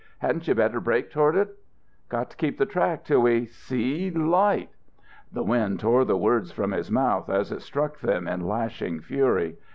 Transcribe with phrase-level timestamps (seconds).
[0.17, 1.59] Hadn't you better break toward it?"
[2.09, 4.71] "Got to keep the track 'til we see light!"
[5.31, 9.57] The wind tore the words from his mouth as it struck them in lashing fury.